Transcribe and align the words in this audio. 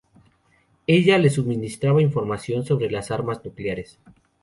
Ella 0.87 1.19
le 1.19 1.29
suministraba 1.29 2.01
información 2.01 2.65
sobre 2.65 2.89
armas 3.11 3.45
nucleares. 3.45 3.99